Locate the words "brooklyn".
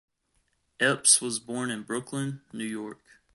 1.83-2.41